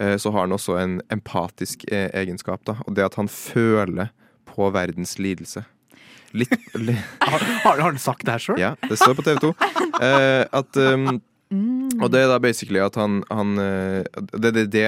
[0.00, 2.78] uh, så har han også en empatisk eh, egenskap, da.
[2.86, 4.10] Og det at han føler
[4.48, 5.64] på verdens lidelse.
[6.32, 6.98] Litt, litt.
[7.20, 8.58] Har, har han sagt det her sjøl?
[8.60, 9.54] ja, det står på TV 2.
[10.02, 11.88] Eh, at um, Mm.
[11.98, 14.04] Og det er da basically at han, han eh,
[14.38, 14.84] Det er det, det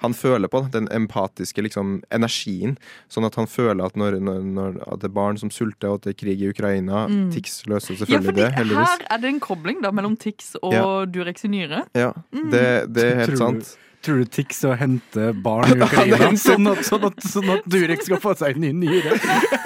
[0.00, 2.78] han føler på, den empatiske liksom, energien.
[3.12, 5.98] Sånn at han føler at når, når, når at det er barn som sulter, og
[5.98, 7.26] at det er krig i Ukraina Mm.
[7.34, 8.94] Tix løser selvfølgelig ja, det, heldigvis.
[8.94, 10.86] her er det en kobling da mellom Tix og Ja.
[11.04, 11.82] Durex i nyre.
[11.92, 12.64] Ja, det,
[12.96, 13.60] det er helt sant.
[13.60, 13.76] du- sant.
[14.00, 18.00] Tror du Tix å hente barn i Ukraina sånn at, sånn, at, sånn at Durek
[18.06, 19.16] skal få seg en ny nyre?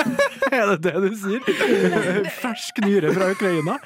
[0.55, 1.41] Er det det du sier?
[2.43, 3.79] Fersk nyre fra Ukraina?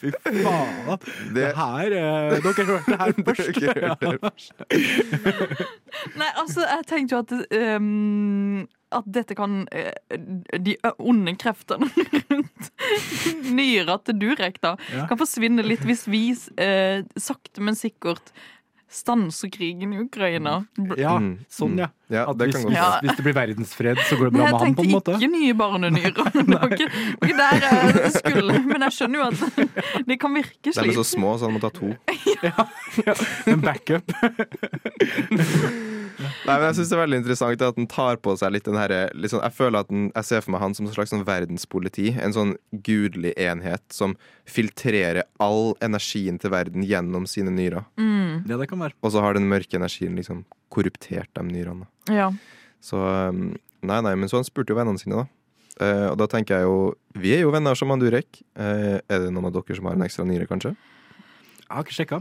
[0.00, 0.98] Fy faen.
[1.00, 3.58] Det, Det- her eh, Dere hørte det her først.
[3.60, 5.66] Dere hørte det.
[6.16, 7.34] Nei, altså, jeg tenkte jo at
[7.82, 9.92] um, at dette kan eh,
[10.58, 11.86] De onde kreftene
[12.30, 12.70] rundt
[13.50, 15.06] nyra til Durek da, Ja.
[15.10, 16.24] kan forsvinne litt hvis vi
[16.58, 18.32] eh, sakte, men sikkert
[18.90, 20.64] stanser krigen i Ukraina.
[20.98, 21.44] Ja, Mm.
[21.46, 21.86] sånn, ja.
[22.10, 22.88] Ja, det hvis, kan hvis, Ja.
[23.04, 25.12] hvis det blir verdensfred, så går det bra med han, på en måte.
[25.14, 26.18] Jeg tenkte ikke nye barnenyrer.
[26.66, 26.88] okay,
[27.22, 28.56] okay, der er det var ikke skulle.
[28.66, 29.38] Men jeg skjønner jo at
[30.10, 31.94] det kan virke De er så små, så han må ta to.
[33.46, 34.10] En backup.
[36.50, 38.76] Nei, men jeg synes det er veldig interessant at den tar på seg litt den
[38.80, 41.12] her litt sånn, Jeg føler at den, jeg ser for meg han som en slags
[41.14, 42.08] sånn verdenspoliti.
[42.20, 42.54] En sånn
[42.86, 44.16] gudelig enhet som
[44.50, 47.86] filtrerer all energien til verden gjennom sine nyrer.
[48.00, 48.96] Mm, Ja, det kan være.
[49.02, 51.86] Og så har den mørke energien liksom korruptert de nyrene.
[52.10, 52.30] ja.
[52.80, 55.26] Så um, Nei, nei, men så han spurte jo vennene sine, da.
[55.80, 58.42] Uh, og da tenker jeg jo Vi er jo venner som han Durek.
[58.56, 60.74] Eh, er det noen av dere som har en ekstra nyre, kanskje?
[61.60, 62.18] Jeg har ikke sjekka.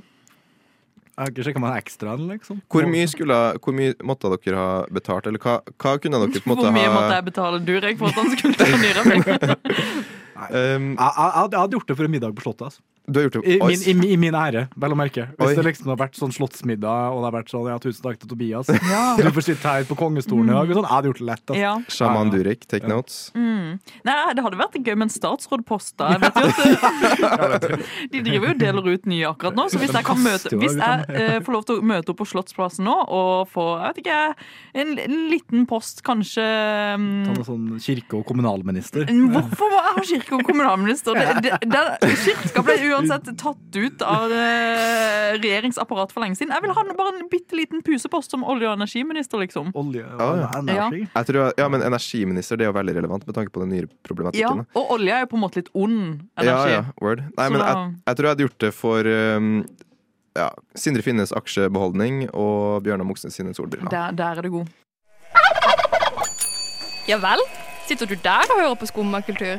[1.20, 2.62] Jeg har ikke sjekka meg ekstraen, liksom.
[2.72, 6.48] Hvor mye, skulle, hvor mye måtte dere ha betalt, eller hva, hva kunne dere på
[6.48, 9.18] en måte Hvor mye måtte jeg betale Durek for at han skulle ta nyra mi?
[10.40, 12.70] Um, Jeg, jeg, jeg hadde gjort det for en middag på Slottet.
[12.70, 12.80] Altså.
[13.10, 15.28] Du har gjort det I, min, i, I min ære, vel å merke.
[15.40, 15.56] Hvis Oi.
[15.58, 18.30] det liksom har vært sånn slottsmiddag, og det har vært sånn ja, tusen takk til
[18.32, 18.70] Tobias.
[19.20, 20.72] Du får sitte her på kongestolen i dag.
[20.74, 20.86] Sånn.
[20.86, 21.44] Jeg hadde gjort det lett.
[21.50, 21.60] Altså.
[21.60, 21.74] Ja.
[21.94, 22.94] Sjaman Durek, take Ja.
[22.94, 23.18] notes.
[23.36, 23.80] Mm.
[24.08, 25.96] Nei, det hadde vært gøy med en statsrådpost.
[26.00, 26.14] da.
[26.16, 27.68] Jeg vet jo at
[28.14, 29.68] De driver jo og deler ut nye akkurat nå.
[29.72, 32.28] Så hvis jeg, kan møte, hvis jeg eh, får lov til å møte opp på
[32.30, 34.20] Slottsplassen nå og få jeg vet ikke,
[34.82, 39.08] en, en liten post, kanskje Ta mm, noe sånn kirke- og kommunalminister.
[39.10, 41.18] Hvorfor må jeg ha kirke- og kommunalminister?
[41.20, 46.52] Det, det, det, kirka ble uansett tatt ut av eh, regjeringsapparatet for lenge siden.
[46.54, 49.72] Jeg vil ha bare en bitte liten pusepost som olje- og energiminister, liksom.
[49.76, 51.08] Olje og Ja, energi.
[51.16, 53.82] Jeg tror, ja, men energiminister det er jo veldig relevant med tanke på den nye
[53.88, 54.58] Ja, problematikken.
[54.58, 54.80] da.
[54.80, 56.72] og olje er jo på en måte litt ond Ja, energi.
[56.74, 57.20] ja, word.
[57.38, 59.66] Nei, Så men da- jeg, jeg tror jeg hadde gjort det for um,
[60.36, 63.90] ja, Sindre Finnes aksjebeholdning og Bjørnar Moxnes sine solbriller.
[63.90, 64.68] Der, der er det god.
[67.08, 67.40] Ja vel?
[67.88, 69.58] Sitter du der og hører på skummakultur?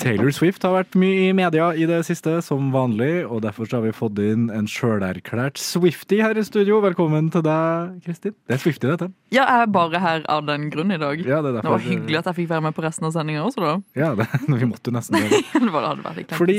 [0.00, 3.78] Taylor Swift har vært mye i media i det siste, som vanlig, og derfor så
[3.78, 6.82] har vi fått inn en sjølerklært Swifty her i studio.
[6.84, 8.34] Velkommen til deg, Kristin.
[8.46, 9.08] Det er Swifty, dette.
[9.32, 11.22] Ja, jeg er bare her av den grunn i dag.
[11.24, 13.46] Ja, det er Det var hyggelig at jeg fikk være med på resten av sendinga
[13.46, 13.74] også, da.
[13.98, 14.28] Ja, det,
[14.60, 15.42] vi måtte jo nesten det.
[15.56, 16.26] Det.
[16.36, 16.58] Fordi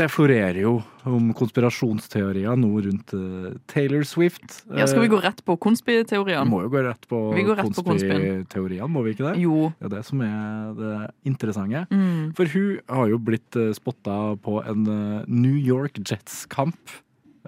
[0.00, 4.62] det florerer jo om konspirasjonsteorier nå rundt uh, Taylor Swift.
[4.70, 7.56] Ja, skal vi Eh, gå rett på Vi må jo gå rett på Vi går
[7.56, 9.40] rett konspiteoriene, må vi ikke det?
[9.40, 9.72] Jo.
[9.78, 10.94] Det er det som er det
[11.24, 11.86] interessante.
[11.90, 12.32] Mm.
[12.36, 16.78] For hun har jo blitt uh, spotta på en eh, New York Jets-kamp.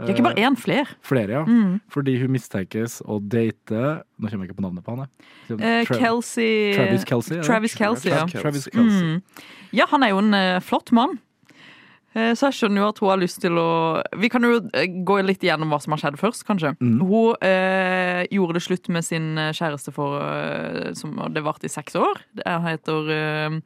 [0.01, 0.87] Det er ikke bare én, flere.
[1.05, 1.45] Flere, ja.
[1.45, 1.81] Mm.
[1.93, 3.81] Fordi hun mistenkes å date
[4.21, 5.11] Nå kommer jeg ikke på navnet på han.
[5.59, 7.43] Eh, Kelsey Travis Kelsey.
[7.45, 8.25] Travis Kelsey, ja.
[8.31, 9.19] Travis Kelsey.
[9.19, 9.43] Mm.
[9.77, 11.19] Ja, han er jo en uh, flott mann.
[12.15, 14.89] Eh, Så jeg skjønner jo at hun har lyst til å Vi kan jo eh,
[15.07, 16.73] gå litt igjennom hva som har skjedd først, kanskje.
[16.83, 16.99] Mm.
[17.07, 21.73] Hun eh, gjorde det slutt med sin eh, kjæreste for eh, som Det varte i
[21.73, 22.19] seks år.
[22.35, 23.61] Det er- heter eh,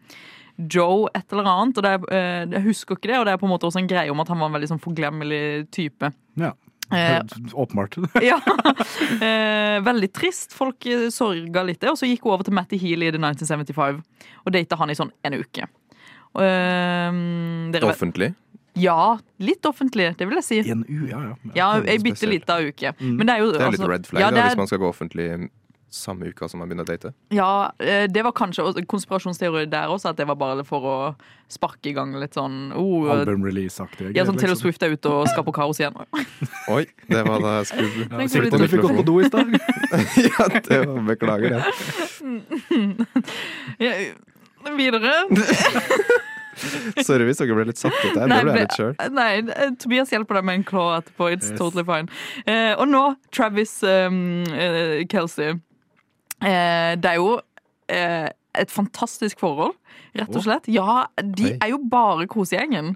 [0.71, 1.79] Joe et eller annet.
[1.81, 3.89] Og det er, jeg husker ikke det, og det er på en måte også en
[3.91, 6.13] greie om at han var en veldig sånn forglemmelig type.
[6.39, 6.53] Ja.
[6.95, 7.97] Åpenbart.
[8.23, 8.37] ja.
[9.19, 10.53] Eh, veldig trist.
[10.55, 11.91] Folk sorga litt det.
[11.91, 14.03] Og så gikk hun over til Matty Healy i The 1975
[14.45, 15.67] og data han i sånn en uke.
[16.35, 17.13] Og, eh,
[17.75, 18.35] dere Offentlig.
[18.75, 20.57] Ja, litt offentlig, det vil jeg si.
[20.67, 21.35] I en u, ja, ja.
[21.55, 22.91] Ja, ei bitte lita uke.
[22.99, 23.17] Mm.
[23.21, 24.67] Men det er jo Det er litt altså- red flag ja, da, er- hvis man
[24.67, 25.49] skal gå offentlig
[25.95, 27.13] samme uka som man begynner å date.
[27.31, 31.15] Ja, eh, det var kanskje konspirasjonsteori der også, at det var bare for å
[31.49, 34.11] sparke i gang litt sånn oh, Album-release-aktig.
[34.17, 34.73] Ja, sånn Taylor liksom.
[34.75, 35.95] Swift er ute og skaper kaos igjen.
[36.75, 39.15] Oi, det var da jeg skulle Ja, Tenk Sikkert om du fikk gått på do
[39.21, 39.47] i stad.
[40.27, 41.63] Ja, det var, beklager det.
[43.85, 43.91] Ja,
[44.79, 45.13] videre.
[47.05, 48.29] Sorry hvis dere ble litt satt ut der.
[48.31, 48.93] Nei, Det ble jeg litt sjøl.
[49.17, 49.31] Nei,
[49.83, 51.31] Tobias hjelper deg med en claw etterpå.
[51.35, 51.59] It's Yes.
[51.59, 52.07] totally fine.
[52.47, 53.03] Eh, og nå
[53.35, 55.57] Travis um, uh, Kelsey.
[56.45, 57.41] Eh, det er jo
[57.91, 59.75] eh, et fantastisk forhold,
[60.15, 60.69] rett og slett.
[60.71, 62.95] Ja, de er jo bare kosegjengen.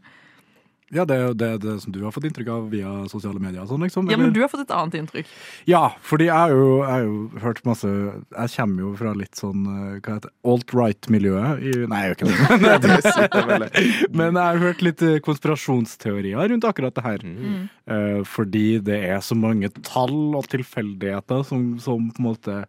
[0.95, 3.67] Ja, det er jo det, det som du har fått inntrykk av via sosiale medier
[3.69, 4.07] sånn, liksom.
[4.09, 5.29] Ja, men du har fått et annet inntrykk.
[5.69, 9.99] Ja, fordi jeg har jo, jo hørt masse Jeg kommer jo fra litt sånn eh,
[10.01, 11.63] hva heter alt-right-miljøet.
[11.93, 12.73] Nei, jeg gjør ikke det.
[12.89, 13.65] Det sitter.
[14.19, 17.25] Men jeg har hørt litt eh, konspirasjonsteorier rundt akkurat det her.
[17.25, 17.63] Mm.
[17.89, 22.61] Uh, fordi det er så mange tall og tilfeldigheter som, som på en måte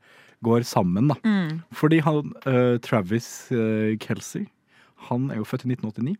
[0.43, 1.19] går sammen, da.
[1.23, 1.61] Mm.
[1.75, 4.47] Fordi han, uh, Travis uh, Kelsey,
[5.07, 6.19] han er jo født i 1989.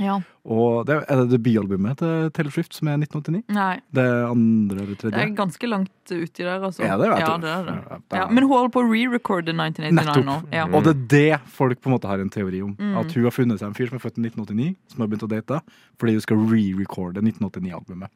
[0.00, 0.14] Ja.
[0.48, 3.42] Og det er, er det debutalbumet til Taylor Swift som er 1989?
[3.52, 6.80] Nei, Det andre eller det er ganske langt uti der, altså.
[6.86, 7.74] Ja, det ja, det er det.
[8.10, 10.24] Ja, er- men hun holder på å re-recorde 1989 Nettopp.
[10.24, 10.38] nå.
[10.56, 10.64] Ja.
[10.66, 12.72] Og det er det folk på en måte har en teori om.
[12.80, 12.96] Mm.
[13.02, 15.28] At hun har funnet seg en fyr som er født i 1989, som har begynt
[15.28, 15.60] å date,
[16.00, 18.08] fordi hun skal re-recorde 1989-albumet.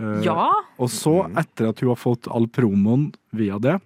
[0.00, 0.20] Ja.
[0.24, 0.50] ja.
[0.78, 1.36] Og så, Mm.
[1.42, 3.80] etter at hun har fått all promoen via det,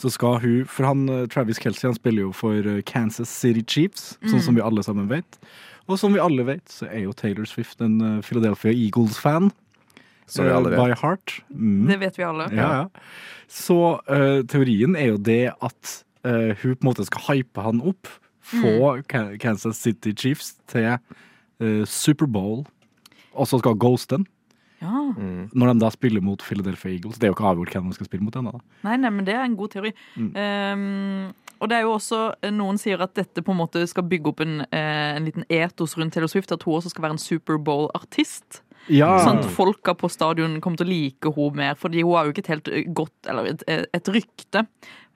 [0.00, 3.62] så skal hun For han, eh, Travis Kelsey han spiller jo for eh, Kansas City
[3.66, 4.46] Chiefs, sånn Mm.
[4.46, 5.38] som vi alle sammen vet.
[5.88, 9.50] Og som vi alle vet, så er jo Taylor Swift en eh, Philadelphia Eagles-fan.
[10.26, 10.78] Som vi alle vet.
[10.78, 11.40] By heart.
[11.52, 11.86] Mm.
[11.88, 12.46] Det vet vi alle.
[12.54, 12.86] Ja, ja.
[13.48, 17.82] Så uh, teorien er jo det at uh, hun på en måte skal hype han
[17.82, 18.08] opp.
[18.40, 19.36] Få Mm.
[19.38, 20.86] Kansas City Chiefs til
[21.60, 22.64] uh, Superbowl,
[23.34, 24.26] og så skal ghoste den.
[24.82, 25.02] Ja.
[25.54, 27.20] Når de da spiller mot Philadelphia Eagles.
[27.20, 28.56] Det er jo ikke avgjort hvem de skal spille mot ennå.
[28.82, 29.92] Nei, nei, men det er en god teori.
[30.18, 30.32] Mm.
[30.34, 34.32] Um, og det er jo også Noen sier at dette på en måte skal bygge
[34.32, 36.50] opp en, eh, en liten etos rundt Taylor Swift.
[36.50, 38.64] At hun også skal være en Superbowl-artist.
[38.90, 39.12] Ja.
[39.22, 42.34] Sånn at folka på stadion kommer til å like henne mer, fordi hun har jo
[42.34, 43.62] ikke et helt eh, godt Eller et,
[43.94, 44.66] et rykte.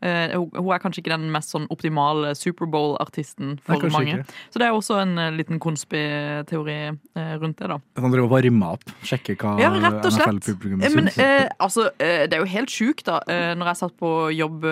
[0.04, 4.18] Eh, hun, er kanskje ikke den mest sånn optimale Superbowl-artisten for mange.
[4.20, 4.34] ikke.
[4.52, 6.74] Så det er også en eh, liten konspiteori
[7.16, 7.78] eh, rundt det, da.
[8.02, 10.28] Han driver og varmer opp, sjekker hva Ja, rett og slett.
[10.34, 11.18] NFL-publikum Eh, syns.
[11.18, 13.20] eh, altså, det er jo helt sjukt, da.
[13.56, 14.66] Når jeg satt på jobb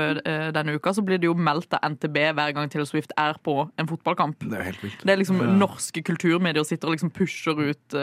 [0.54, 3.56] denne uka, så blir det jo meldt av NTB hver gang Taylor Swift er på
[3.78, 4.38] en fotballkamp.
[4.44, 5.00] Det er jo helt vilt.
[5.04, 5.40] Det er liksom.
[5.58, 7.94] Norske kulturmedier sitter og liksom pusher ut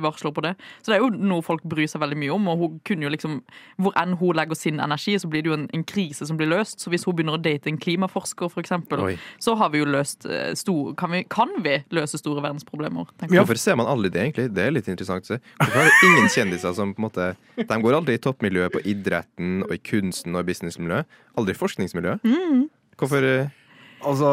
[0.00, 0.54] varsler på det.
[0.82, 2.48] Så det er jo noe folk bryr seg veldig mye om.
[2.52, 3.40] Og hun kunne jo liksom
[3.80, 6.50] Hvor enn hun legger sin energi, så blir det jo en, en krise som blir
[6.50, 6.80] løst.
[6.82, 9.04] Så hvis hun begynner å date en klimaforsker, for eksempel,
[9.42, 13.10] så har vi jo løst eh, stor, kan, vi, kan vi løse store verdensproblemer?
[13.20, 13.32] jeg.
[13.34, 14.48] Hvorfor ser man aldri det, egentlig?
[14.56, 15.40] Det er litt interessant å se.
[15.60, 18.82] Hvorfor har vi ingen kjendiser som på en måte De går aldri i toppmiljøet på
[18.88, 21.18] idretten og i kunsten og i businessmiljøet.
[21.40, 22.26] Aldri i forskningsmiljøet.
[22.26, 22.68] Mm.
[23.00, 23.59] Hvorfor eh,
[24.06, 24.28] Altså,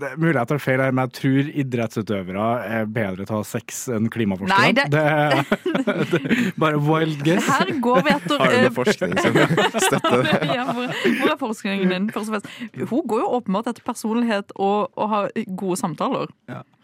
[0.00, 3.40] det er mulig jeg tar feil her, men jeg tror idrettsutøvere er bedre til å
[3.42, 4.56] ha sex enn klimaforskere.
[4.56, 5.02] Nei, det- det,
[6.14, 7.44] det er bare wild guess.
[7.50, 9.38] Her går vi etter Har du eh, noe forskning som
[9.84, 10.40] støtter det?
[10.54, 10.88] ja, hvor,
[11.20, 12.08] hvor er forskningen din?
[12.14, 12.90] Først og fremst.
[12.94, 15.30] Hun går jo åpenbart etter personlighet og, og har
[15.60, 16.32] gode samtaler.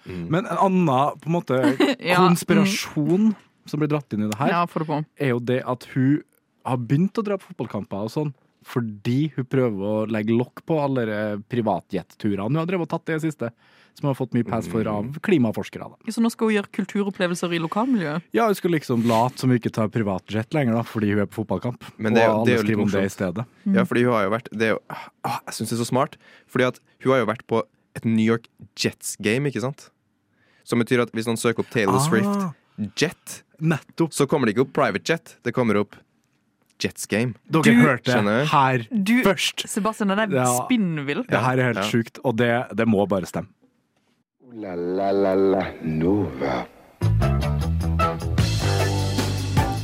[0.07, 1.61] Men en annen på en måte
[2.12, 3.33] Ja, konspirasjon
[3.66, 6.20] som blir dratt inn i det her, Ja, det er jo det at hun
[6.66, 8.31] har begynt å dra på fotballkamper og sånn.
[8.66, 11.18] Fordi hun prøver å legge lokk på alle de
[11.52, 13.52] privatjetturene hun har drevet og tatt i det siste.
[13.96, 15.87] Som hun har fått mye pass for av klimaforskere.
[15.88, 16.12] Da.
[16.12, 18.26] Så nå skal hun gjøre kulturopplevelser i lokalmiljøet?
[18.37, 21.31] Ja, hun skal liksom late som hun ikke tar privatjet lenger, da, fordi hun er
[21.31, 21.87] på fotballkamp.
[21.96, 23.46] Men det er og alle skriver om det i stedet.
[23.72, 24.83] Ja, fordi hun har jo vært det er jo,
[25.24, 26.18] ah, Jeg syns det er så smart.
[26.52, 27.62] Fordi at hun har jo vært på
[27.96, 29.87] et New York Jets-game, ikke sant?
[30.66, 32.05] Som betyr at hvis noen søker opp Taylor Ah.
[32.05, 34.12] Swift Jet, Nettopp.
[34.12, 35.37] så kommer det ikke opp Private Jet.
[35.46, 35.96] Det kommer opp
[36.82, 37.34] Jets Game.
[37.50, 39.66] Dere Du- hørte Skjønner her Du, først.
[39.68, 40.44] Sebastian, den er Ja.
[40.66, 41.24] spinnvill.
[41.26, 41.82] Det her er helt Ja.
[41.90, 43.48] sjukt, og det, det må bare stemme.
[44.54, 46.66] La la la la Nova.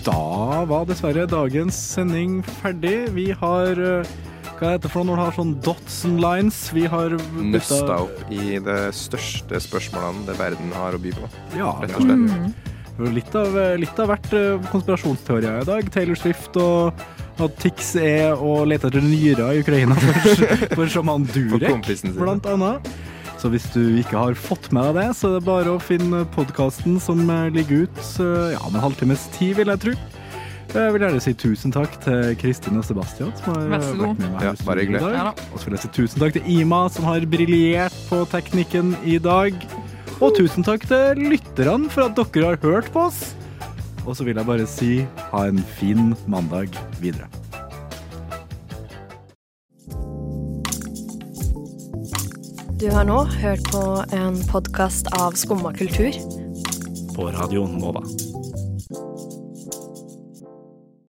[0.04, 3.08] Da var dessverre dagens sending ferdig.
[3.14, 4.04] Vi har eh,
[4.58, 6.58] Hva heter det for noe når du har sånn dots and lines?
[6.74, 11.30] Vi har Nøsta opp i de største spørsmålene det verden har å by på.
[11.58, 12.28] Ja, Rett og slett.
[12.30, 12.54] Mm.
[13.00, 15.88] Litt av, litt av hvert eh, konspirasjonsteorier i dag.
[15.94, 16.92] Taylor Swift og
[17.42, 20.44] at Tix er og leter etter nyrer i Ukraina for,
[20.76, 22.92] for sjaman Durek, blant annet.
[23.40, 26.22] Så hvis du ikke har fått med deg det, så er det bare å finne
[26.36, 29.96] podkasten som eh, ligger ut ja, om en halvtimes tid, vil jeg tro.
[30.72, 34.46] Jeg vil gjerne si tusen takk til Kristin og Sebastian som har vært med meg
[34.46, 35.16] Ja, her i i dag.
[35.18, 35.26] Ja.
[35.52, 39.18] Og så vil jeg si tusen takk til Ima som har briljert på teknikken i
[39.20, 39.58] dag.
[40.22, 43.32] Og tusen takk til lytterne for at dere har hørt på oss.
[44.06, 44.90] Og så vil jeg bare si
[45.32, 46.70] ha en fin mandag
[47.02, 47.26] videre.
[52.78, 53.82] Du har nå hørt på
[54.14, 56.14] en podkast av Skumma kultur.
[57.14, 58.02] På Radio Nova.